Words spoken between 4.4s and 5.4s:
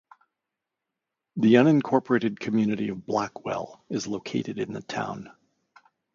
in the town.